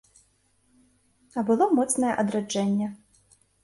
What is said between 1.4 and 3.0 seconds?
было моцнае адраджэнне.